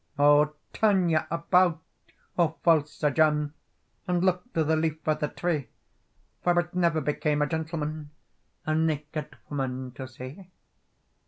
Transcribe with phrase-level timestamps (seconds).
[0.17, 1.79] "O turn you about,
[2.35, 3.53] O false Sir John,
[4.07, 5.67] And look to the leaf of the tree,
[6.43, 8.09] For it never became a gentleman
[8.65, 10.49] A naked woman to see."